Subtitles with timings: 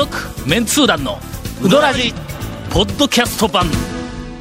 [0.00, 0.16] 続
[0.48, 1.18] メンツー団の
[1.62, 2.14] ウドラジ
[2.70, 3.66] ポッドキャスト版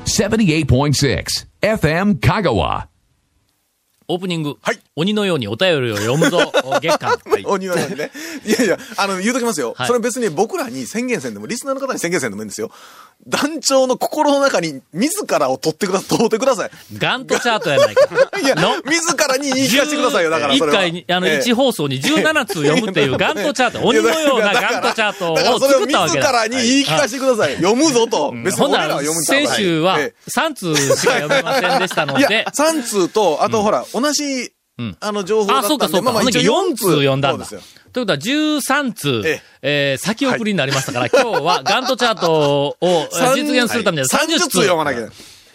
[0.06, 1.26] 78.6
[1.62, 2.88] FM Kagawa.
[4.08, 6.40] オープニング、はい鬼のようにお便りを読むぞ
[6.82, 8.10] 月間、 お庭にね。
[8.46, 9.74] いやいや、あの、言うときますよ。
[9.76, 12.72] はいそれ別に僕らに宣言せんでも、リスナーの方に宣言せんでもいいんですよ。
[13.28, 16.72] 団長の心の中に自らを取ってくだ、通ってください。
[16.98, 18.08] ガントチャートやないか
[18.42, 20.80] いやの、自らに言い聞かせてくださいよ、だからそれ1は。
[20.82, 26.28] 回に、あの、ええ1放送に17通読むっていうガントチャート、鬼のようなガントチャートを作ったわけだ。
[26.28, 27.56] 自らに言い聞かせてください。
[27.58, 28.32] 読むぞと。
[28.44, 34.52] 別に俺らは読むん先週はえ3通しか読めませんでしたのえいでや、、3通と、あとほら、同じ
[34.84, 36.12] ん、あの、情報だあ、ったんで、そうかそうか。
[36.12, 37.46] まあまあ一応4通読んだんだ。
[37.46, 45.10] そうですよということは13通、ええー先送りになりましたから、今日はガントチャートを実現するためには30 30通通読まなきゃ。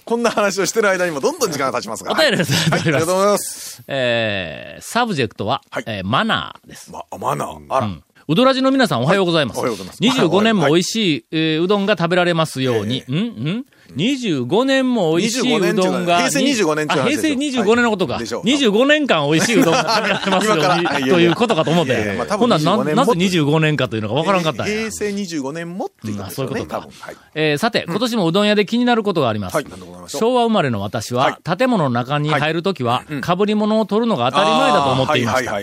[0.04, 2.16] こんな話をしてる間にもどんどん時間が経ちますから。
[2.16, 3.82] お便りが届いておりますはいありがとうございます。
[3.88, 6.90] えーサブジェクトは、はいえーマナーです。
[6.92, 7.64] ま、マナー。
[7.68, 7.88] あら。
[8.26, 9.58] うどらじの皆さんおはようございます。
[9.60, 13.04] はいおはようございます25年もはい美味しい、えーうどんが食べられますように。
[13.08, 13.64] んん
[13.96, 16.20] ?25 年も美味しいうどんが。
[16.20, 18.14] 25年っていうのは平成25年平成25年のことか。
[18.14, 24.90] はいでしょう25年間美味しいうどんが食べられますよということかと思ってほんならな25年なぜも25年かというのがわからんかった平。
[24.90, 26.52] 成25年もっていうことですよね。
[26.52, 26.88] あそういうことか。
[27.34, 29.56] えーさて、今年もうどん屋で気になることがあります。
[30.08, 35.54] 昭和生まれの私は、建物の中に入るときは、被り物を取るのが当たり前だと思っていました。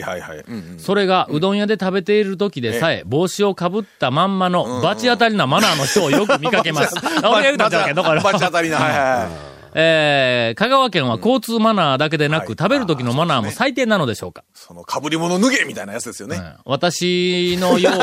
[0.77, 6.95] それが、うどん屋で食べている時でさえ、帽子をかぶったまんまの、罰当たりなマナーの人をよく見かけます。
[7.23, 8.33] あ俺が言うたんじゃなけど、これ。
[8.33, 8.77] バチ当たりな。
[8.77, 9.51] はいはいはい。
[9.73, 16.35] えー、香川県は交通マナーだけでなく、はい食べる時のマナーも最低なのでしょうか、その被り物脱げみたいなやつですよね。
[16.35, 17.99] うん私のように、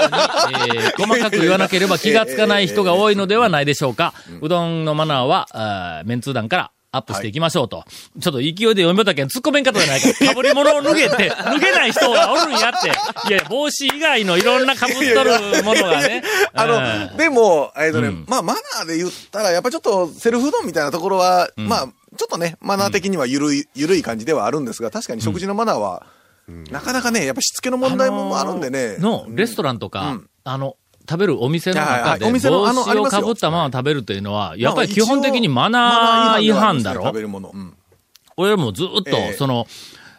[0.76, 4.14] えー 細かく言わなければ気がつかない人が多いのではないでしょうか？
[4.40, 7.84] うどんのマナーは、あーメンツー団からアップしていきましょうと。
[8.18, 10.08] ちょっと勢いで読みたけん突っ込めんかったじゃないか。
[10.08, 12.88] 被り物を脱げて、脱げない人がおるんやって。
[13.28, 15.32] いや、帽子以外のいろんな被っとる
[15.64, 16.22] ものがね。
[16.54, 21.86] あうんの、でも、えっとねうん、まあ、マナーで言ったら、やっぱちょっと、セルフうどんみたいなところは、まあ、
[22.16, 26.06] ちょっとね、マナー的には緩い、緩い感じではあるんですが、確かに食事のマナーは、
[26.70, 28.96] なかなかね、やっぱしつけの問題もあるんでね。
[28.98, 30.76] の、レストランとか、うんあの、
[31.08, 32.48] 食べるお店の中で、帽子
[32.98, 37.04] をかぶったまま食べるというのは、やっぱりまあ基本的にマナー違反だろ。
[37.04, 37.50] 食べるもの。
[37.54, 37.74] うん。
[38.36, 39.32] 俺もずっと、ええ。
[39.32, 39.66] その、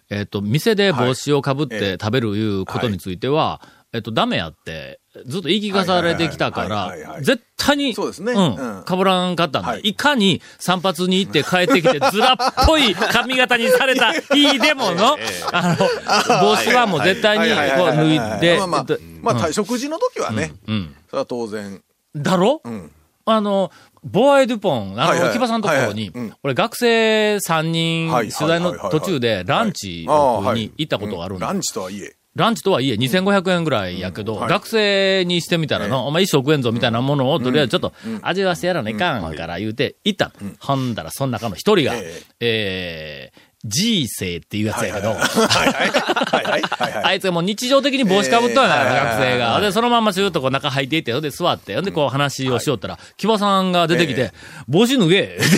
[0.10, 3.62] えっ、と、店で帽子をかぶって食べるいうことについては、
[3.94, 8.34] えっと、ダメやって、ずっと言い聞かされてきたかはいら絶対に、そうですね。
[8.34, 8.84] うんうん。
[8.84, 9.70] かぶらんかったんだ。
[9.70, 9.82] はい。
[9.82, 15.18] いかに散髪に行って帰ってきて、ずらっぽい 髪型にされた日でもの、
[15.52, 18.86] あの、帽子はもう絶対にこう脱いでまあ、
[19.22, 20.96] まあ食事の時はね、うん。
[21.10, 21.82] それは当然。
[22.16, 22.62] だろ？
[22.64, 22.92] うん。
[23.26, 23.72] あの、
[24.04, 31.48] ボアエ・デュポン、あの、木場さんのところに俺学生3人、はい取材の途中でランチに行ったことがあるんだ。
[31.48, 32.16] ランチとはいえ。
[32.36, 34.50] ランチとはいえ2500円ぐらいやけど、はい。
[34.50, 40.52] 学生にしてみたらの、お前一食円ぞみたいなものをとりあえずちょっと味わわせやらないかんから言うて行ったの。
[40.60, 42.22] ほんだらその中の一人が、え。
[42.40, 45.90] えー、G 生っていうやつやけど、はいはい。
[45.90, 46.62] はいはい。
[46.62, 47.04] はいはい。
[47.04, 49.60] あいつがもう日常的に帽子かぶっとんや、えー学生が。
[49.60, 54.32] で、そのまんまシューッとこう中入っていって、で座って、でこう話をしよったら、木場さんが出てきて、
[54.70, 55.38] 帽子脱げ。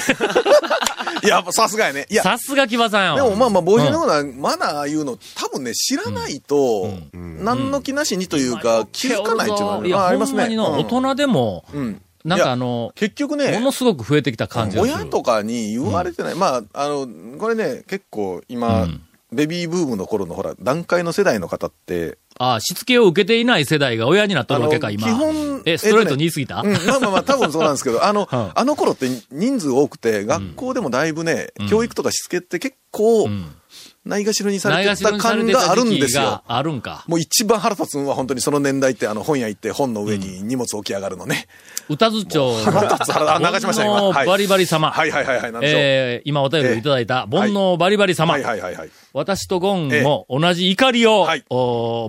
[1.24, 2.08] いや、さすがやね。
[2.10, 10.48] いや、さすが木場さんやわでもまあまあ、帽子のようなマナーいうの、多分ね、知らないと、何の気なしにというか、気づかないっていうのはあありますね。
[10.58, 12.02] 大人でも、うん。
[12.24, 14.96] なんかあの、結局ね、ものすごく増えてきた感じがする。
[14.96, 16.36] 親とかに言われてない。
[16.36, 19.02] まあ、あの、これね、結構今、うん
[19.34, 25.08] ベビーブームの頃のほら、段階の世代の方って、ああ、しつけを受けていない世代が親になっとるわけか、今。
[25.08, 33.56] 基本え、ストレートに言い過ぎた、うん、まあまあまあ、多分そうなんですけど、あの、 うんあの頃って人数多くて、学校でもだいぶね、教育とかしつけって結構、ん
[34.04, 36.42] ないがしろにされてた感があるんですよ。
[36.48, 37.04] あるんか。
[37.08, 41.48] もう一番腹立つのは本当にその年代って、あの本屋行って本の上に荷物置き上がるのね。
[41.88, 44.92] 歌津町腹立つ腹流しました煩悩バリバリ様。
[44.92, 45.52] はいはいはいはい。
[45.64, 48.34] えー、今お便りをいただいた、煩悩バリバリ様。
[48.34, 48.90] はいはいはいはい。
[49.14, 51.28] 私とゴンも同じ怒りを、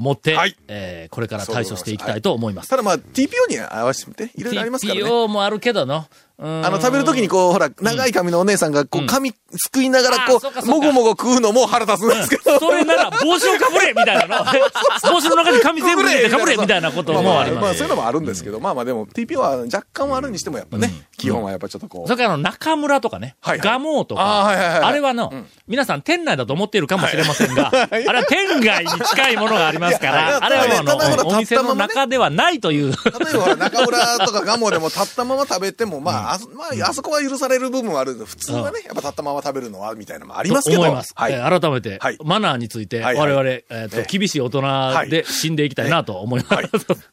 [0.00, 2.70] 持って、はいえーこれから対処していきたいと思います。
[2.70, 5.05] ただまあ、TPO に合わせて、いろいろありますからね。
[5.05, 6.06] TPO もあるけどの。
[6.38, 12.58] ああの、食べるときにこう、ほら、長い髪のお姉さんが、こう、髪すくいながら、こう、もごもご食うのも腹立つんですけど。
[12.58, 14.44] それなら帽子をかぶれみたいなの。
[15.12, 17.79] 帽子の中に髪全部入れてかぶれみたいなこともありまあ、ます。
[17.79, 22.08] そういうのもあるんですけど、まあまあでも、TPO は若干はあるにしてもやっぱね、基本はやっぱちょっとこう。
[22.08, 25.32] それからあの中村とかね、ガモーとか、あれはの、
[25.69, 32.93] 皆さん店内だと思っているかもしれませんが、あれは店外に近いものがありますから、 あれはあの、お店の中ではないという。
[32.93, 40.82] 例えば中村とかガモでも立ったまま食べても、まあ、あ、あそ、まあ、あそこは許される部分はある普通はね、やっぱ立ったまま食べるのは、みたいなもありますけど。
[40.82, 41.12] 思います。
[41.14, 41.60] はい。
[41.60, 44.62] 改めて、マナーについて、我々、えっと、厳しい大人
[45.08, 47.12] で死んでいきたいなと思います。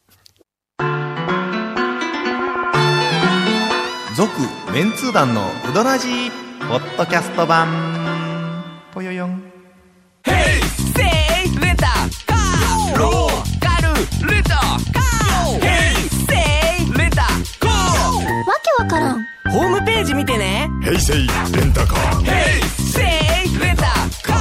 [4.16, 4.32] 続、
[4.72, 6.30] メンツー団のうどなじ
[6.68, 7.68] ポッドキャスト版。
[8.92, 9.59] ぽよよん。
[20.00, 20.68] ームページ見てね。
[20.82, 22.24] 平成レンタカー。
[22.76, 23.82] せいレンタ
[24.22, 24.34] カ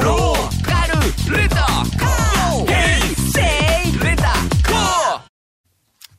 [0.00, 0.04] ー。
[0.04, 2.66] ローカルレンタカー。
[2.66, 3.40] ヘイセ
[3.88, 5.20] イレンタカー。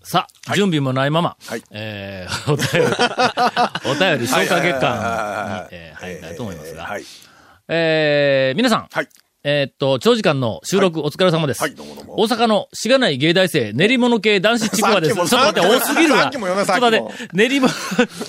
[0.04, 1.64] さあ、準備もないまま、はい。
[1.72, 2.88] えー、 お便り、
[3.92, 7.04] お便り消化月間に、入りたいと思いますが、はい。
[7.68, 9.10] えー、皆さん、はい。
[9.50, 11.62] えーっと、長時間の収録お疲れ様です。
[11.62, 15.16] はいどうもどうも大阪のしがない芸大生、練り物系男子ちくわです。
[15.16, 16.24] ちょっと待って、多すぎるわ。
[16.24, 17.76] さっきも読めちょっと待って、練り物、ち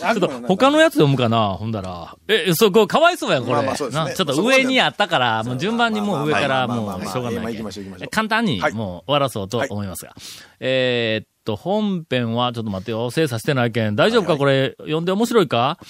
[0.04, 2.14] ょっと他のやつ読むかなほんだら。
[2.28, 3.54] え、そこ、かわいそうやん、これ。
[3.54, 10.14] まあまあそうですねなちょっと上にあったから、もう順番にもう上からもうしょうがない簡単にはいもう終わらそうと思いますが。
[10.60, 13.96] えーっと、本編は、ちょっと待ってよ、精査してないけん。
[13.96, 15.80] 大丈夫か、これ、読んで面白いか？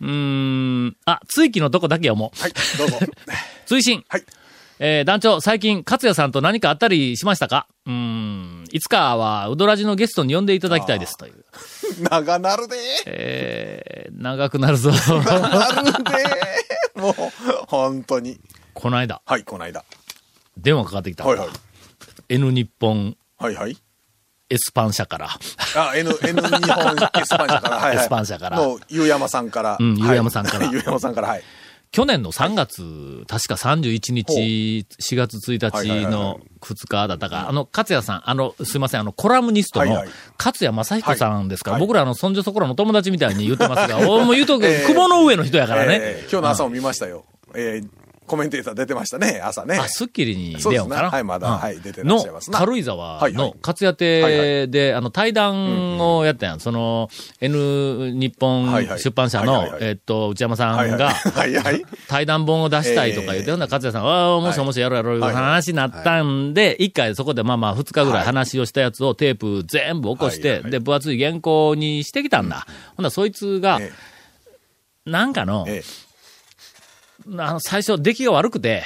[0.00, 0.08] うー
[0.86, 2.40] ん、あ、追記のとこだけ読もう。
[2.40, 2.98] はい、どうぞ。
[3.66, 4.02] 追伸。
[4.08, 4.24] はい。
[4.82, 7.66] えー団長、最近、勝也さんと何かあったりしましたか？
[7.86, 11.44] うーん、いつかは、うどらじのゲストに呼んでいただきたいです、という。
[12.10, 14.90] 長なるでえー、長くなるぞ。
[14.90, 15.92] なる
[16.94, 17.14] で もう、
[17.66, 18.40] 本当に。
[18.72, 19.84] この間、はい、この間。
[20.56, 21.24] 電話かかってきた。
[21.24, 21.48] はいはい。
[22.30, 23.76] N 日本はいはい。
[24.48, 25.28] エスパン社から。
[25.76, 27.76] あ、N、N 日本エスパン社から。
[27.76, 27.96] はい、はい。
[27.98, 29.76] エスパン社からもう、ゆうやまさんから。
[29.78, 31.42] うんはいゆうやまさんからゆうやまさんから、はい。
[31.92, 36.12] 去年の3月、確か31日、4月1はいはいはいはい。
[36.12, 40.08] 日の2日だったか、あの、勝也さん、あの、すいません、あの、コラムニストのはいはい。
[40.38, 41.72] 勝也正彦さんですか。
[41.72, 41.80] ら、はい。
[41.80, 44.86] 僕らあの、そんじょそこらの友達みたいに言ってますが、おもう言うとく、えー。
[44.86, 45.98] 雲の上の人やからね。
[46.00, 46.30] えー。
[46.30, 47.24] 今日の朝も見ましたよ。
[47.54, 47.99] えー
[48.30, 49.76] コメンテーター出てましたね、朝ね。
[49.76, 50.86] あ、スッキリにそうですね。
[50.86, 51.10] 出ようかな。
[51.10, 51.48] はいまだ。
[51.48, 51.58] うん。
[51.58, 52.60] はい出てらっしゃいますな。
[52.60, 56.60] の、軽井沢の勝屋亭で、あの、対談をやったやん。
[56.60, 57.08] その、
[57.40, 60.80] N 日本出版社のえっと、内山さ。
[60.80, 61.12] んが。
[62.06, 72.64] 対談本を出したいとか言って、ええほんなら勝也さん、ああ、もしもしやろうやろう話になったんで、一回そこでまあまあ二日ぐらい話をしたやつをテープ全部起こして、で、分厚い原稿にしてきたんだ。
[72.96, 73.90] ほんならそいつが、え。
[75.04, 76.09] なんかの、ええ
[77.38, 78.84] あの、最初出来が悪くて、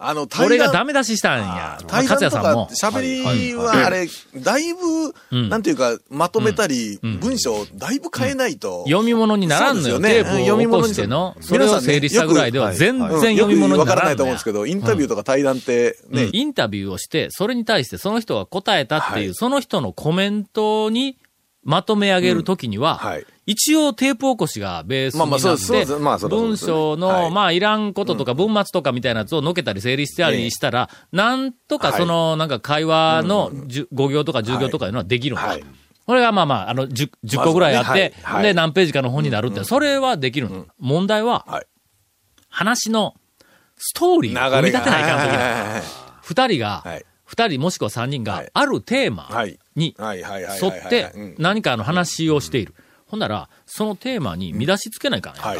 [0.00, 1.78] あの、俺がダメ出ししたんや。
[1.88, 3.00] 対勝談とか也さんも。
[3.00, 4.06] 喋りはあれ、
[4.36, 5.48] だいぶ、うん。
[5.48, 8.84] なんていうか、まとめたり、文章、だいぶ変えないと。
[8.86, 10.00] 読み物にならんのよ。
[10.00, 19.34] テープを起こしての、それを整理したぐらいでは全然うん読み物によくわからないと思うんですけど、インタビューとか対談って、ね、インタビューをして、それに対してその人が答えたっていう、はい。
[19.34, 21.18] その人のコメントに
[21.64, 27.30] まとめ上げるときには、はい一応テープ起こしがベースになって、文章の、はい。
[27.30, 35.48] まあいらんこととか文末とかみたいなやつをのけたり整理したりしたら、なんとかその、なんか会話の10 5行とか10行とかいうのはできるのか。
[35.48, 35.64] はい。
[36.04, 38.12] これがまあまあ、あの10、10個ぐらいあって、
[38.42, 40.66] で、何ページかの本になるって、それはできるの。
[40.78, 41.66] 問題は、はい。
[42.50, 43.14] 話の
[43.78, 45.82] ストーリーを組み立てないかん
[46.20, 47.04] 二人が、はい。
[47.24, 49.58] 二人もしくは三人がはい、あるテーマはい。
[49.74, 51.34] に沿ってうん。
[51.38, 52.74] 何かの話をしている。
[53.08, 55.42] ほんなら、そのテーマに見出しつけないかんやん。
[55.42, 55.48] か。
[55.48, 55.58] はい。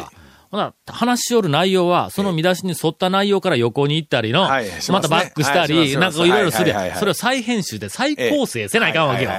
[0.51, 4.65] ほな、話しよる内容は、その見出しに沿った内容から横に行ったりの、はい。
[4.65, 4.93] しますね。
[4.93, 6.77] またバックしたり、なんかいろいろするやん。
[6.77, 6.99] はいはいはいはい。
[6.99, 9.31] それを再編集で再構成せないかんわけよ。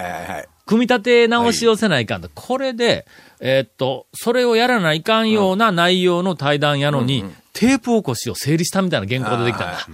[0.67, 2.31] 組み立て直しをせないかんと。
[2.33, 3.07] これで、
[3.41, 9.89] えーっと、それをやらないかんような内容の対談やのに、テープ起こしを整理したみたいな原稿でできたんだ。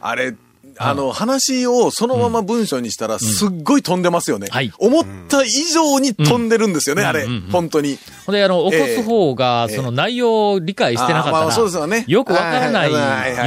[0.00, 0.34] あれ、
[0.82, 4.48] あの、話をそのまま文章にしたら、すっごい飛んでますよね。
[4.50, 4.72] はい。
[4.78, 7.26] 思った以上に飛んでるんですよね、あれ。
[7.52, 7.98] 本当に。
[8.24, 12.92] ほんで、あの、起こす方が、ええその内容を理解してなかったら、そうですよねよくわからない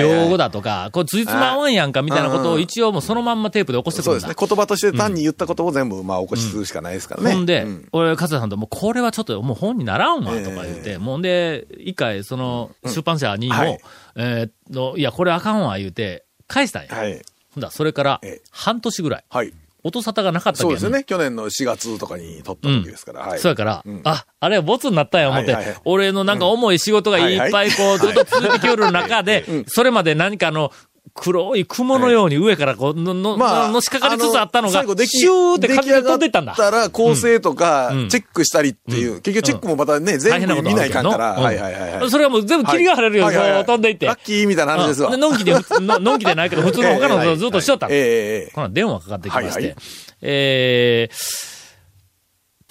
[0.02, 4.22] 用語だとか、これついつまわんやんかみたいなことを一応もうそのまんまテープで起こしてくるんだ。
[4.22, 4.48] そうですね。
[4.48, 7.34] 言葉として単に言ったことを全部、まあ、起こしするしかないですからね。
[7.34, 7.88] ほんで、うん。
[7.92, 13.80] 俺、勝田さんと、もうこれはちょっともう本にならんわ、とか言って、もんで、一回、その、出版社にも、はい。
[14.16, 16.96] えーっと、いや、これあかんわ、言うて、返したんや。
[16.96, 17.22] はい。
[17.54, 19.54] ほんだらそれからええ、半年ぐらい、はい。
[19.84, 21.04] 音沙汰がなかったけそうですよね。
[21.04, 23.22] 去年の4月とかに撮った時ですから。
[23.22, 23.40] はい。
[23.40, 30.72] そうやから、うんあ、あれはボツになったんや思って、俺のなんか重い仕事がいっぱいこう、ずっと続いてきよる中で、それまで何かの、
[31.16, 36.56] 黒い雲のように上からこう、の、の、まあ、のしかかりつつあったのが最後、出来シューって風で飛んでいったんだ。
[36.56, 41.36] たら構成とかうん、チェックしたりっていう、結局チェックもまたね、全部見ないかんから。
[41.36, 42.10] 大はいはいはいはい。
[42.10, 44.08] それはもう全部霧が晴れるように飛んでいって。
[44.08, 45.16] ラッキーみたいな話ですわ。
[45.16, 47.94] のんきで、ののんきでないけど、普通の他のずっとしとったの。
[47.94, 48.52] ええええええ。
[48.56, 49.76] ほな、電話かかってきまして、
[50.22, 51.53] えー、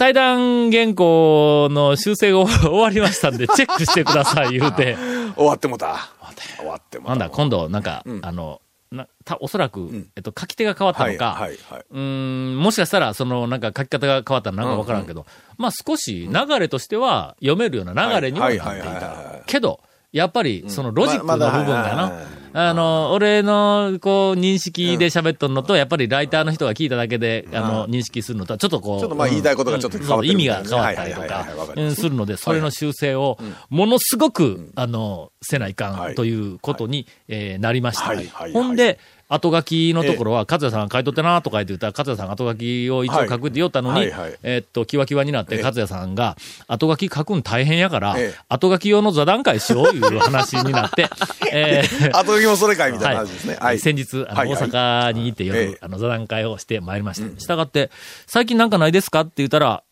[0.03, 4.97] 対談原稿の修正が終わりましたんで、 チェックしてください、言うて。
[5.37, 6.11] 終わってもた。
[6.57, 7.11] 終わってもた。
[7.11, 11.85] なんだ、今度、なんか、あの、な、た、おそらく、えっと、書き手が変わったのか、はいはいはい。
[11.89, 15.25] うーん、もしかしたら、その、なんか書き方が変わったらなんかわからんけど、
[15.57, 19.49] まあ少し流れとしては読めるような流れにはなっていたはい。
[19.49, 19.79] けど、
[20.11, 31.47] やっぱり、そのロジックの部分がままだなはい、あの、俺の、こう、認識で喋っとんのと、やっぱりライターの人が聞いただけで、あの、認識するのとは、ちょっとこう、ちょっとまあ言いたいことがちょっと変わって意味が変わったりとか
[31.95, 33.39] するので、それの修正を、
[33.71, 38.05] ものすごく、あの、せないかんということに、えーなりました。
[38.53, 38.99] ほんで、
[39.35, 44.03] 後書きのところは、勝也さんが書いとってなとか言ってたら、勝也さんが後書きを一応書くって言おったのに、
[44.43, 45.63] えーっと、キワキワになって、ええ。
[45.63, 46.37] 勝也さんが、
[46.69, 51.09] 後書き書くん大変やからええ、後書き用の座談会しよういう話になって、
[51.53, 53.57] えー後書きもそれかいみたいな話ですね。
[53.61, 53.79] はい。
[53.79, 55.79] 先日、あの、大阪に行って夜、ええ。
[55.81, 57.41] あの、座談会をしてまいりました。
[57.41, 57.91] したがって、
[58.27, 59.21] 最近なんかないですか？
[59.23, 59.83] って言ったら、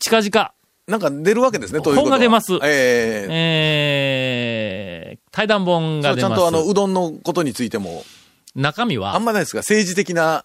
[0.00, 0.52] 近々、
[0.88, 2.54] なんか出るわけですね、という本が出ます。
[2.62, 6.40] えええー、対談本そうちゃんが出ます。
[6.40, 8.04] とあの、うどんのことについても、
[8.56, 9.14] 中身は？
[9.14, 9.58] あん、まないですか？
[9.58, 10.44] 政治的な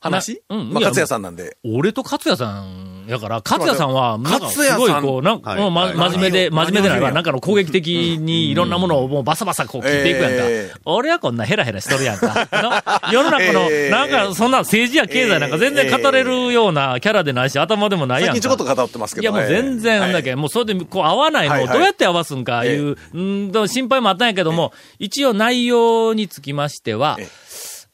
[0.00, 0.42] 話？
[0.48, 1.56] うんいや勝也さんなんで。
[1.64, 5.94] 俺と勝也さんやから、勝也さんは、なんかすごいこう、なんか、ま、はい。
[5.94, 7.12] 真面目で、真面目でないわ。
[7.12, 8.54] なんかの攻撃的にい。
[8.54, 10.36] ろんなものをもうバサバサこう切っていくやんか。
[10.40, 12.48] ええ俺はこんなヘラヘラしとるやんか。
[12.52, 18.32] の世の中の、ええなんかそんな政治や経済なんか全然語れるようなキャラでないし、頭でもないやんか。
[18.34, 19.22] 最近ちょこっと語ってますけど。
[19.22, 21.70] いやもう全然だけけど、もうそれでこう合わないのはいはい。
[21.70, 27.28] をどうやって合わすんかいう、うんと心配もあったんやけども、一応内容につきましてはえ、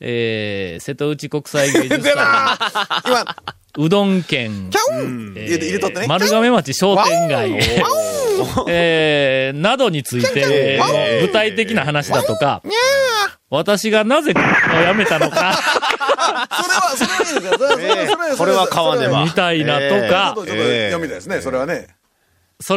[0.05, 2.59] えー、瀬戸内国際芸術出祭、な
[3.07, 3.37] 今、
[3.79, 5.35] うどん県、キャン。
[5.37, 6.07] えーね。
[6.09, 7.53] 丸亀町商店街、
[8.69, 10.81] えー、などについて、
[11.21, 12.63] 具体的な話だとか、
[13.49, 15.55] 私がなぜをやめたのか、
[16.51, 17.53] それは、それはいいですよ。
[17.53, 21.75] それはそれはそれはこれは買わねばみたいなとちょっかと、ちょっと読みたいですね、それはね。
[21.75, 22.02] それ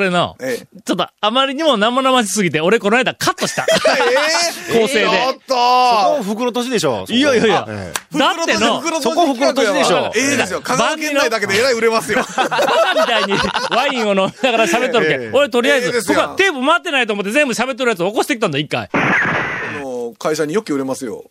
[0.10, 0.82] の、ええ。
[0.86, 3.66] ちょっとあまりにも生々しすぎて、俺この間カットした。
[4.74, 7.06] え構成でちょっとそこ袋としでしょ。
[7.10, 10.62] いやいやいやえだっての、袋そこ袋とじでしょええですよ。
[10.62, 12.26] 香川県内だけでえらい売れますよ。
[12.36, 13.34] バカみたいに
[13.70, 15.30] ワインを飲みながら喋っとるけえ。
[15.34, 18.90] 俺とりあえず、僕はテープ回ってないと思って全部喋っとるやつを起こしてきたんだ、一回。
[18.94, 21.24] あの会社によく売れますよ。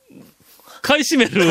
[0.82, 1.42] 買い占める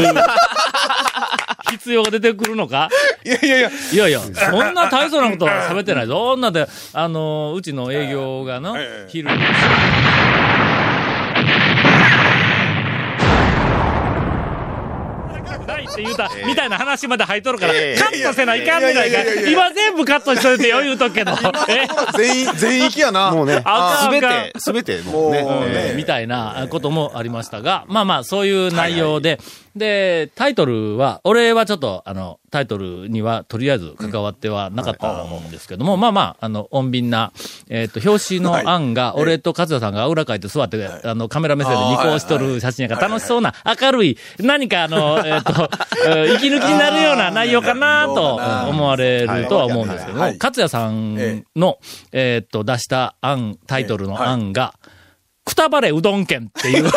[1.71, 2.89] 必要が出てくるのか？
[3.25, 3.71] いやいやいや。
[3.91, 4.29] いやいや、そ
[4.63, 6.07] んな大層なことは喋ってない。
[6.07, 9.37] そんなで、あの、うちの営業がな、ええ昼に。
[15.65, 21.31] ないって言うた、みたいな話まで入っとるから、ええカットせないかんねないかいやいやいやいや今全部カットしといてよ、言うとくけど。
[21.69, 21.87] え？
[22.17, 23.31] 全員、全域やな。
[23.31, 25.93] もうねあ、すべて、すべて、もうね。
[25.95, 29.39] みたいなこともありましたが、まあまあ、そういう内容で、
[29.75, 37.31] で、タイトルは、俺はちょっと、あの、タイトルにはとりあえず関わってはなかったんですけども、まあまあ、あの、穏便な、
[37.69, 45.69] えっ、と、表紙の案が、俺と勝也さんがあ裏書いて座って、あの、カメラ目線でニコをしとる写真やから、楽しそうな、明るい、何かあの、 えっ、と、
[46.07, 48.39] えー息抜きになるような内容かなと
[48.69, 50.37] 思われるとは思うんですけども、はい。
[50.37, 51.79] 勝也さんの、
[52.11, 54.75] えっ、と、出した案、タイトルの案が、
[55.45, 56.89] くたばれうどん県っていう。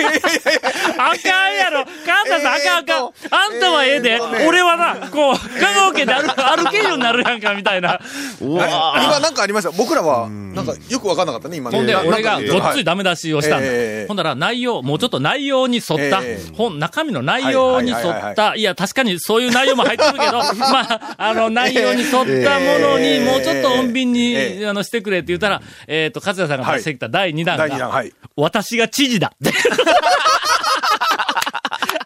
[0.98, 3.10] あかんやろカンタさん、あかんあかん。
[3.30, 6.22] あんたはええで、俺はな、こう、香川県で歩
[6.64, 8.00] 歩けるようになるやんか、みたいな。
[8.40, 9.70] うわ今なんかありました？
[9.70, 11.76] 僕らは、なんかよくわかんなかったね、今ね。
[11.76, 14.06] ほんで、な俺がごかっついダメ出しをしたんだええ。
[14.08, 22.20] ほんだら、内容、もうちょっと内容に沿ったええ、本、中身の内容に沿った、いや、確かにそういう内容も入ってるけど、 まあ、あの、内容に沿った
[22.60, 28.12] ものに、ええもうちょっと穏便に、ええあの、してくれって言ったら、えっと、勝也さんが出してきた第2弾第2弾、が、はい。
[28.36, 29.32] 私が知事だ。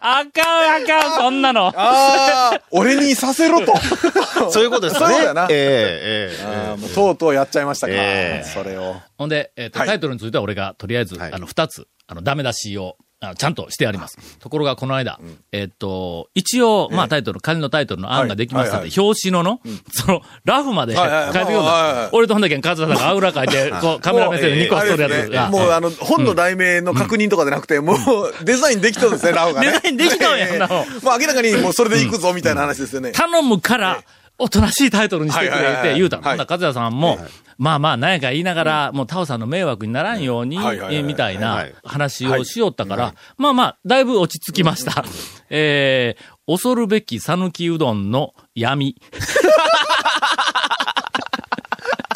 [0.07, 1.67] あかんあかん、そんなの。
[1.75, 3.73] ああ、俺にさせろと。
[4.51, 5.07] そういうことですね。
[5.07, 7.93] そうだなええええとうとうやっちゃいましたか。
[7.95, 8.97] ええそれを。
[9.17, 12.97] ほんで、えっ、と、はいタイトルについては俺が、とりあえず、はいあの、二つ、あの、ダメ出しを、
[13.33, 14.17] ちゃんとしてあります。
[14.39, 15.19] ところが、この間、
[15.51, 19.59] えっ、と、一応、まあ、タイトル、仮のタイトルの案ができましたので、はい表紙のの、
[19.91, 21.95] その、ラフまで書いてくるんもうはいはい。
[22.05, 22.09] だ。
[22.13, 25.49] 俺とほんだけん、カズさんがあ裏書いて、こう、カメラ目線でニコしとるやつが。
[25.49, 27.97] もうあの、本の題名の確認とかじゃなくて、もう
[28.43, 29.71] デザインできとるんですね、ラオがね。
[29.73, 30.85] デザインできとんやん なもう
[31.19, 33.11] 明らかにもうそれでいくぞ、みたいな話ですよね。
[33.11, 34.03] 頼むから、
[34.37, 36.23] おとなしいタイトルにしてくれって言うたの。
[36.23, 37.17] はいほんなら、和也さんも、
[37.57, 40.57] まあまあ、なんやか言いながら、もうタオさんの迷惑にならんように、
[41.03, 45.05] みたいなはい話をしよったから、まあまあ、だいぶ落ち着きました。
[45.49, 48.95] えー、恐るべき讃岐うどんの闇。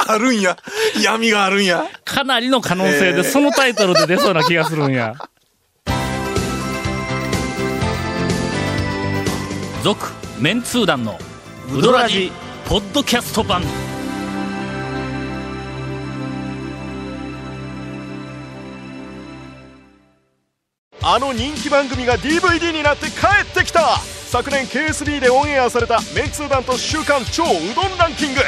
[0.07, 0.57] あるんや。
[1.03, 1.85] 闇があるんや。
[2.03, 5.13] かなりの可能性で、えーそのタイトルで出そうな気がするんや。
[9.83, 10.07] 続、
[10.39, 11.19] メンツー団の、
[11.71, 12.31] ウドラジ、
[12.67, 13.61] ポッドキャスト版。
[21.03, 23.99] あの人気番組が DVD になって帰ってきた。
[23.99, 28.41] 昨年 KSB でオンエアされたメンツー団と週刊超うどんランキング。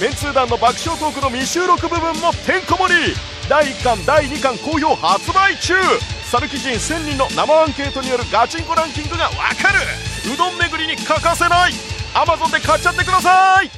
[0.00, 3.14] メンツー団の爆笑トークの未収録部分もてんこ盛り。
[3.48, 5.74] 第1巻第2巻好評発売中。
[6.30, 9.80] さぬき人1000人の生アンケートによるガチンコランキングがわかる。
[10.32, 11.72] うどん巡りに欠かせない。
[12.14, 13.70] Amazon で買っちゃってください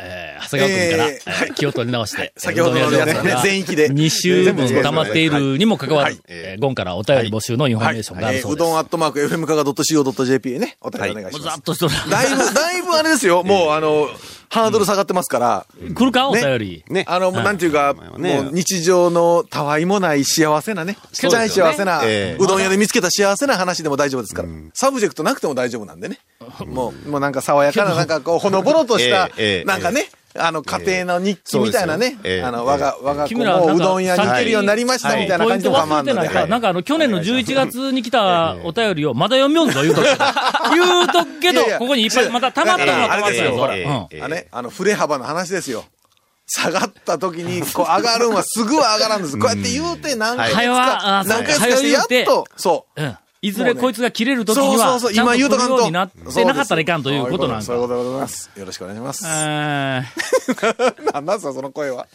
[0.00, 3.90] えー、長谷川君から、えーえー気を取り直して、 先ほどのやつはね、全域で。
[3.90, 8.62] 2週分溜まっているにもかかわらずはい、えーゴンからお便り募集のインフォメーションがあるそうです。
[8.62, 11.62] えーうどんアットマーク FM かが .co.jp へね、お便りお願いしますもうざっ。
[11.62, 11.94] としとる。
[12.10, 13.42] だいぶ、だいぶあれですよ。
[13.42, 14.08] もう、あの、
[14.50, 16.84] ハードル下がってますから、来るかおね便り。
[16.88, 17.04] ね。
[17.06, 18.40] あの、もうなんていうか、ね。
[18.42, 22.42] もう日常のたわいもない幸せなね、ちっちゃい幸せな、ええ。
[22.42, 26.18] うどん屋で見つけた幸せな話でも大丈夫ですから、サブジェクトなくても大丈夫なんでね。
[26.66, 29.30] もう、もうなんか爽やかな、 なんかこう、ほのぼのとした
[29.64, 36.50] なんかね、あの、家庭の日記みたいなねそうですよええ、あの、我が、我が子もうどん屋に行けるようになりましたみたいな感じでも構わ忘れてないか、んので。
[36.50, 40.24] なんかあの、去年の11月に来たお便りをまだ読みよんぞ、 言うとくけど。
[40.70, 43.74] 言うとくけどいやい、やここにいっぱい、また溜まったのが溜まったんやぞ、ほら。
[44.24, 45.84] あね、あの、振れ幅の話ですよ。
[46.48, 49.38] 下がった時に、 こう、上がるんはすぐは上がらんです。
[49.38, 53.00] こうやって言うて、何回はよか、何回かして、やっと、そう。
[53.42, 53.48] うん。
[53.48, 55.84] いずれこいつが切れるときには、そうそうそう、ちゃんと今言うとかんと。
[55.86, 57.62] になってなかったらいかんということなんか。
[57.62, 58.50] そういうことでございます。
[58.56, 59.24] よろしくお願いします。
[59.26, 60.04] えー
[61.12, 62.06] なんなんすか、その声は。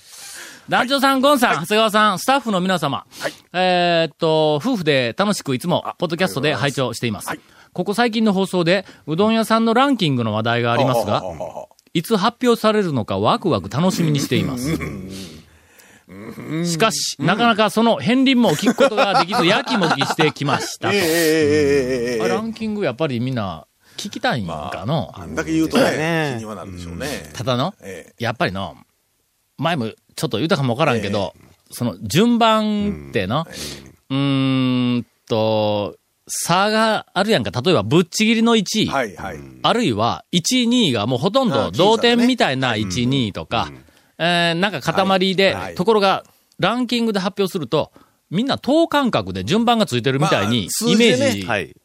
[0.70, 3.06] 団長さん、ゴンさん、長谷川さん、スタッフの皆様。
[3.52, 7.30] えーっと、夫婦で楽しくいつも、ポッドキャストで拝聴しています。
[7.74, 11.24] ここ最近の放送で、うどん屋さんのランキングの話題がありますが
[11.94, 14.78] いつ発表されるのかワクワク楽しみにしています。
[16.66, 20.94] しかし、なかなかその片鱗も聞くことができず、 やきもきしてきましたと。
[20.96, 23.66] え、ランキングやっぱりみんな、
[23.98, 27.30] 聞きたいんかの、まあ、あんだけ言うとね、気にはなるでしょうね。
[27.34, 27.74] ただの、
[28.20, 28.76] やっぱりの、
[29.58, 31.34] 前もちょっと言うたかもわからんけど、
[31.72, 33.46] その順番っての、
[34.10, 35.96] うーんと、
[36.28, 37.52] 差があるやんか。
[37.62, 38.88] 例えば、ぶっちぎりの1位。
[38.88, 43.72] はいはい、あるいは、1位、2位がもうほとんど同点みたいな1、2位とか、
[44.18, 46.24] えーなんか塊で、はいはいところが、
[46.60, 47.92] ランキングで発表すると、
[48.30, 51.32] みんな等間隔で順番がついてるみたいまにイメー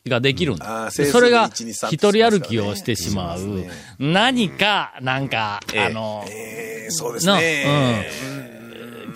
[0.02, 0.84] ジができるんだ。
[0.84, 3.40] あー整数でそれが、1 2 3一人歩きをしてしまう。
[3.98, 7.64] 何か、なんか、ええあの、ええそうですなね。
[8.52, 8.57] うん。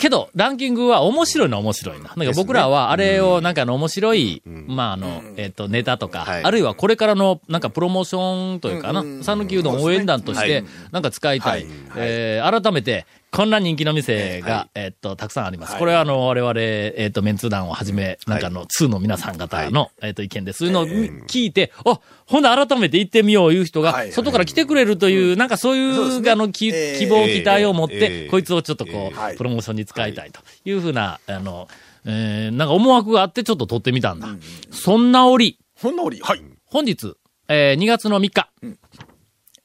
[0.03, 2.13] けど、ランキングは面白いのは面白いな。
[2.17, 6.43] なんか僕らはあれをなんかあの面白い、まああの、えっ、と、ネタとか、はい。
[6.43, 11.67] あるいはこれからのなんかプロモーションというかなうん、讃岐うどん応援団としてはい、なんか使いたい。
[11.97, 15.79] えー改めて、こんな人気の店が、えっと、たくさんあります。
[15.79, 29.37] これはあの、我々、えっと、メンツー団をはじめ、なんかあの、2の皆さん方の、えっと、意見で、そういうのを聞いて、あ、ほんで改めて行ってみよういう人が、外から来てくれるという、なんかそういう、あの、希望、期待を持っえてー、こいつをちょっとこう、はい。
[29.39, 31.69] プロモーションに使いたいというふうな、あの、
[32.05, 34.29] えーなんか思惑があってちょっと撮ってみたんだ。
[34.71, 36.21] そんな折、ほんのり。
[36.21, 36.43] はい。
[36.67, 37.15] 本日、
[37.49, 38.51] えー2月の3日、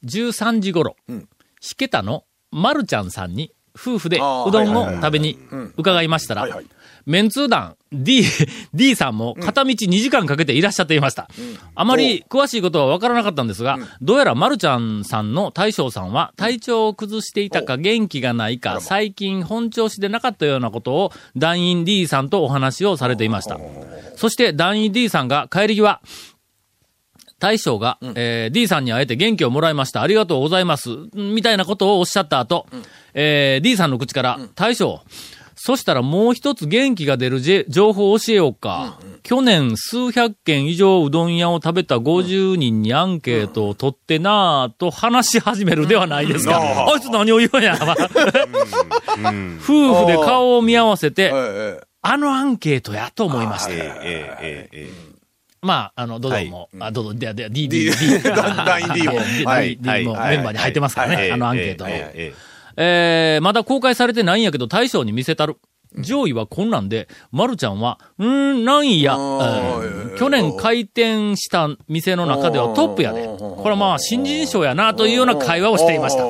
[0.05, 1.27] 13時頃、ん。
[1.59, 5.37] しけたのまるちゃんさんに夫婦でうどんを食べに
[5.77, 6.47] 伺いましたら
[7.05, 8.23] メンツー団 D、
[8.73, 11.29] D さんも片道2時間かけていらっしゃっていました。
[11.73, 23.57] あまり詳しいことはわからなかったんですが、どうやらまるちゃんさんの大将さんは体調を崩していたか元気がないか、最近本調子でなかったようなことを団員 D さんとお話をされていました。
[24.17, 26.01] そして団員 D さんが帰り際、
[27.39, 30.01] 大将が、えー D さんに会えて元気をもらいました。
[30.01, 30.89] ありがとうございます。
[31.13, 32.65] みたいなことをおっしゃった後、
[33.13, 35.01] えー D さんの口から、大将、
[35.59, 38.99] そしたらもう一つ元気が出るじ情報を教えようか。
[39.23, 46.61] 去年数百件以上うどん屋を食べた50人にアンケートを取ってなぁと話し始めるではないですか。
[46.61, 47.77] あいつ何を言うんや。
[49.61, 51.31] 夫婦で顔を見合わせて、
[52.01, 53.71] あのアンケートやと思いました。
[53.71, 54.89] ええ
[55.61, 61.91] まあ、あの、ドドンも、あ、ドドン、で、で、D、D D、団員 D も D、もメンバーに入ってますからね、あのアンケートの。
[62.79, 65.57] えー、まだ公開されてないんやけど、大将に見せたる。
[65.95, 73.27] 上位はこんなんで、まるちゃんは、うーん、何位や、えー去年開店した店の中ではトップやで。
[73.27, 76.23] これはまあ、新人賞やな、というような会話をしていました。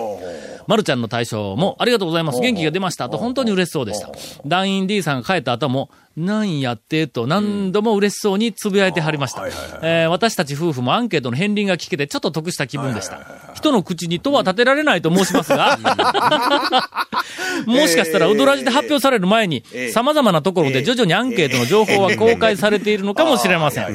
[0.67, 2.41] まるちゃんの大将も、ありがとうございます。
[2.41, 3.09] 元気が出ました。
[3.09, 4.09] と本当に嬉しそうでした。
[4.45, 9.47] 団員 D さんが帰った後も、なんやって、と何度も嬉しそうにつぶやいてはりました。
[9.83, 13.21] えー私たち夫婦もアンケートの片鱗が聞けてちょっと得した気分でした。
[13.53, 15.77] 人の口にとは立てられないと申しますが、
[17.67, 23.87] もしかしたら、ウドラジで発表される前に、様々なところで徐々にアンケートの情報は公開されているのかもしれません。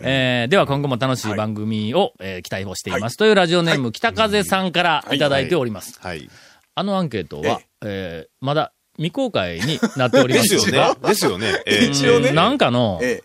[0.00, 3.16] えーでは今後も楽しい番組を、えー期待をしています。
[3.16, 5.98] というラジオネーム、北風さんからいただいております。
[6.02, 6.28] はい。
[6.74, 10.94] あのアンケートは、えーまだ未公開になっておりま ですすよね。
[11.08, 11.62] ですよね。
[11.66, 13.22] ええ一応ねなんかの、え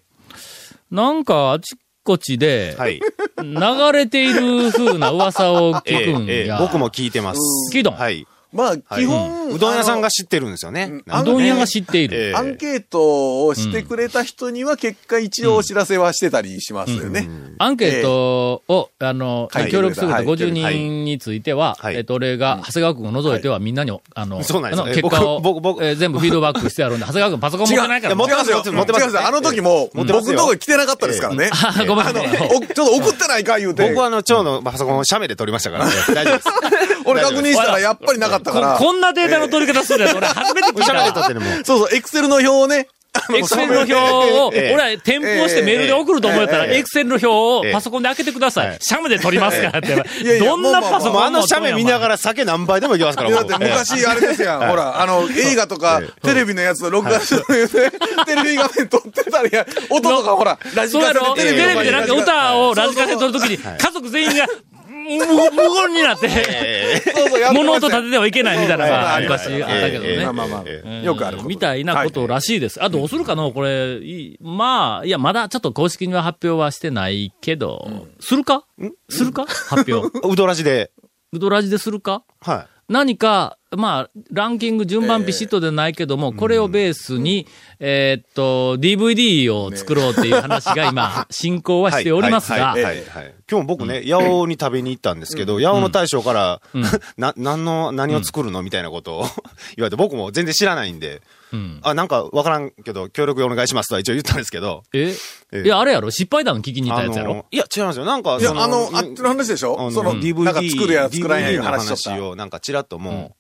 [0.92, 3.02] なんかあちこちで、はい。
[3.42, 6.34] 流れている風な噂をえ聞くんや。
[6.34, 7.40] えええ僕も聞いてます。
[7.76, 7.94] 聞いたん？
[7.96, 8.28] はい。
[8.54, 9.04] えまあ、はい。
[9.04, 11.02] 基本、うどん屋さんが知ってるんですよね。
[11.08, 12.18] うどん屋が知っている。
[12.18, 12.36] ええ。
[12.36, 17.30] アンケートをしてくれた人には結果一応お知らせはしてたりしますよね。
[17.58, 20.18] アンケートを、あの、はい協力してくれた。
[20.18, 20.26] はい。
[20.26, 21.96] 50人については、はい。
[21.96, 28.58] えっと、俺が、長谷川君を除いてはみんなに、あの、そうなんですあのえ結果を、僕僕僕えー全部フィードバックしてやるんで、長谷川君パソコン持ってないから持ってますよ。
[28.58, 29.06] 持ってます。
[29.06, 31.50] 違うあの時も、僕のとこ来てなかったですからね。
[31.52, 32.34] あごめんごめん。
[32.34, 33.88] おちょっと送ってないか言うて。
[33.90, 35.92] 僕はあの、蝶のパソコンを写メで撮りましたからね。
[36.14, 36.50] 大丈夫です。
[37.06, 38.74] 俺確認したらやっぱりなかったから。
[38.78, 41.22] ここんなデータの取り方するやつ、俺初めて聞いた。
[41.24, 41.64] ってるもん。
[41.64, 42.88] そうそう、エクセルの表をね。
[43.32, 44.74] エクセルの表を、 ええ。
[44.74, 46.78] 俺は添付をしてメールで送ると思ったら、ええ。
[46.80, 47.72] エクセルの表をええ。
[47.72, 48.78] パソコンで開けてくださはいい。
[48.80, 50.40] シャムで撮りますからって。
[50.40, 52.14] どんなパソコンもうあの写メ見ながら。
[52.14, 54.68] ら酒何杯でもいけますから、だって昔あれですやん。
[54.68, 57.92] ほら、あの、映画とかえテレビのやつを録画する言うて、
[58.26, 64.48] テレビ画面撮ってたりや、音とかほら、ラジカセそうやろテでレビでなんか歌をラジカセで撮るときに、家族全員が、
[65.04, 66.30] 無無言になって、
[67.54, 70.24] 物音立ててはいけないみたいなのがはい昔あったけどね。
[70.24, 70.94] まあまあまあ。
[71.04, 72.84] よくあるみたいなことらしいです。
[72.84, 78.66] あ、どうするかのこれ、いいまあ、いや、まだちょっと公式には発表はしてないけど、するか？
[79.10, 79.46] するか？
[79.46, 80.10] 発表。
[80.28, 80.92] うどらじで。
[81.32, 82.24] ウドラジでするか？
[82.42, 87.48] は何か、まあ、ランキング順番ピシッとでないけども、これをベースに、
[87.80, 91.84] えーっと、DVD を作ろうっていう話が今、進行い。
[91.84, 92.76] はしておりますが。
[93.50, 96.62] 今日僕ね、八尾に食べに行ったんですけど、八尾の大将から、
[97.18, 98.62] な、何の、何を作るの？
[98.62, 99.26] みたいなことを
[99.76, 101.24] 言われて、僕も全然知らないんで、
[101.54, 101.80] うん。
[101.84, 105.14] あ、なんかわからんけど、協力お願いしますとは一応言ったんですけど、え？
[105.54, 105.62] ええ。
[105.62, 106.10] いや、あれやろ？
[106.12, 107.32] 失敗談聞きに行ったやつやろ？
[107.32, 108.06] あのいや、違いますよ。
[108.06, 109.92] なんか、いや、あの、あっちの話でしょ？
[109.92, 113.36] その、DVD、なんか作るや作らんや話話を、なんかちらっともう、ね、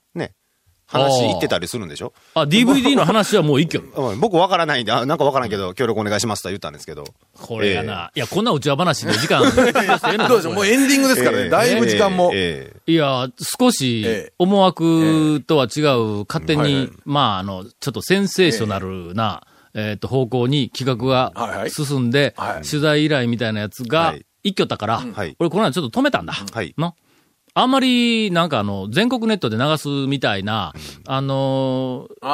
[0.94, 2.14] 話言ってたりするんでしょ？
[2.36, 3.84] あ、DVD の話はもう一挙。
[4.12, 7.04] うん僕わからないんで、あなんかわからんけど、協力お願いしますとは言ったんですけど。
[7.34, 8.12] これやな。
[8.16, 9.42] いや、こんな内輪話で時間、
[10.28, 10.54] どうでしょう？
[10.54, 11.44] もうエンディングですからね。
[11.44, 11.50] ええ。
[11.50, 12.32] だいぶ時間も。
[12.34, 13.28] えいや、
[13.60, 19.42] 少しええ、思惑とは違う、勝手にはいはい、まあ、あの、ちょっとセンセーショナルな、
[19.76, 21.70] えっと、方向に企画はいはい。
[21.70, 26.34] が進んではい、取材依頼みたいなやつがはい、一挙だからはい、俺この間ちょっと止めたんだ。
[26.34, 26.76] はい。
[26.78, 26.94] の
[27.56, 30.74] あんまり、なんかあの、全国ネットで流すみたいな、
[31.08, 32.26] あのー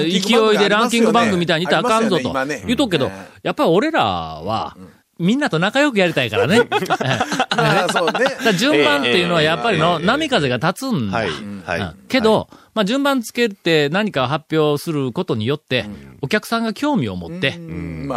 [0.00, 3.12] 勢いでランキング番組みたいにいったらあかんぞと言うとくけどうん、
[3.44, 4.76] やっぱり俺らは、
[5.18, 6.62] みんなと仲良くやりたいからね。
[6.70, 6.78] ま
[7.84, 8.52] あ、 そうね。
[8.58, 11.18] 順番っていうのはやっぱりのええ波風が立つんだ。
[11.18, 11.30] はい。
[12.08, 15.86] けど、まあ、順番つけて何か発表することによって、
[16.20, 17.58] お客さんが興味を持って、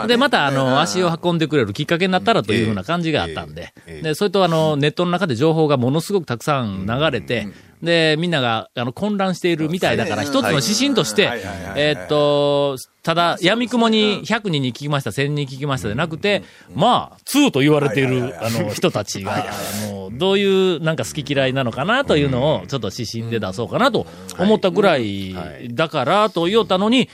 [0.08, 3.74] で、また、あの、足をは運んでくれるきっかけになったらというふうな感じがあったんで。
[4.02, 7.48] で、それと、あの、ネットの中で情報がものすごくたくさん流れて、
[7.82, 11.30] で、みんなが、あの、混乱しているみたいだから、一つの指針として
[11.76, 19.46] えーっと、ただ、闇雲に100人に聞きました、1000人に聞きましたでなくて、まあ、2と言われている、あの、人たちが、
[19.90, 24.08] もう、どういう、なんか好き嫌いなのかなというのを、ちょっと指針で出そうかなと
[24.40, 25.36] 思ったぐらい、
[25.72, 27.10] だから、と言おったのに、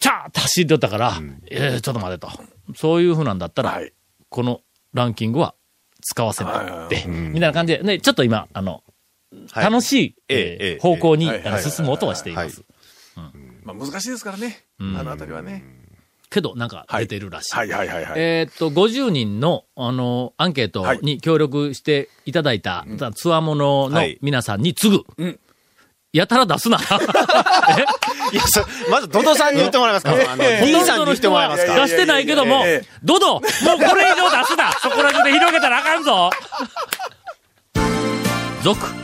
[0.00, 1.14] チャーッと走ってたから、
[1.50, 2.28] えーちょっと待てと。
[2.76, 3.92] そういうふうなんだったら、はい。
[4.28, 4.60] この
[4.92, 5.54] ランキングは
[6.02, 8.80] 使わせないって、みたいな感じで、ね、ちょっと今、あの、はい
[9.54, 11.30] 楽しい、方向に、
[11.62, 12.64] 進もうとはしています。
[13.64, 14.64] まあ難しいですからね。
[14.80, 15.64] あのあたりはね。
[16.30, 17.54] けど、なんか出てるらしい。
[17.54, 17.70] はい。
[17.70, 18.12] はいはいはい。
[18.16, 24.18] えーっと、50人の、あの、アンケートに協力していただいた、つわもののはい。
[24.20, 25.24] 皆さんに次ぐ。
[25.24, 25.38] ん。
[26.12, 26.78] やたら出すな。
[28.32, 30.12] いや、そまず、ドドさんに言ってもらえますか？
[30.12, 31.74] あの、D さんに言ってもらえますか？
[31.74, 32.64] 出してないけども
[33.02, 34.72] ドドもうこれ以上出すな。
[34.80, 36.30] そこら中で広げたらあかんぞ。
[38.62, 38.80] 続、